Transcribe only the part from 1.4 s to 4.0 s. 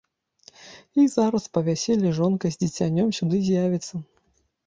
па вяселлі жонка з дзіцянём сюды з'явіцца.